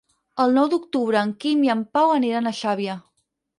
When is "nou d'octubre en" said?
0.55-1.35